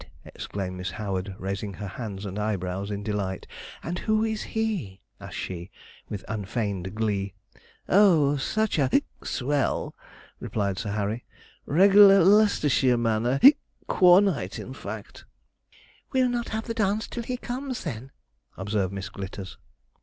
exclaimed 0.25 0.77
Miss 0.77 0.89
Howard, 0.89 1.35
raising 1.37 1.73
her 1.75 1.85
hands 1.89 2.25
and 2.25 2.39
eyebrows 2.39 2.89
in 2.89 3.03
delight; 3.03 3.45
'and 3.83 3.99
who 3.99 4.23
is 4.23 4.41
he?' 4.41 4.99
asked 5.19 5.37
she, 5.37 5.69
with 6.09 6.25
unfeigned 6.27 6.95
glee. 6.95 7.35
'Oh 7.87 8.35
such 8.35 8.79
a 8.79 8.89
swell,' 9.29 9.93
replied 10.39 10.79
Sir 10.79 10.89
Harry; 10.93 11.23
'reg'lar 11.67 12.23
Leicestershire 12.23 12.97
man. 12.97 13.27
A 13.27 13.39
Quornite, 13.87 14.57
in 14.57 14.73
fact.' 14.73 15.25
'We'll 16.11 16.29
not 16.29 16.49
have 16.49 16.65
the 16.65 16.73
dance 16.73 17.07
till 17.07 17.21
he 17.21 17.37
comes, 17.37 17.83
then,' 17.83 18.09
observed 18.57 18.91
Miss 18.93 19.07
Glitters. 19.09 19.59